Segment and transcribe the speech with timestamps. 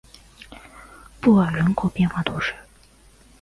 [1.19, 2.55] 布尔人口变化图示